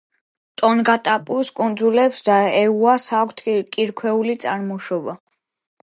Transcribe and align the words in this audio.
ტონგატაპუს 0.61 1.51
კუნძულებს 1.59 2.25
და 2.31 2.39
ეუას 2.63 3.07
აქვთ 3.21 3.47
კირქვული 3.77 4.39
წარმოშობა. 4.47 5.21